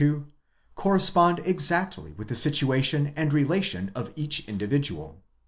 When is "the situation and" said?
2.27-3.31